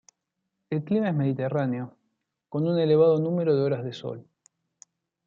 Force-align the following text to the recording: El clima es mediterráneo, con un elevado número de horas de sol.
El 0.71 0.83
clima 0.83 1.09
es 1.09 1.13
mediterráneo, 1.15 1.95
con 2.49 2.67
un 2.67 2.79
elevado 2.79 3.19
número 3.19 3.55
de 3.55 3.61
horas 3.61 3.83
de 3.83 3.93
sol. 3.93 4.25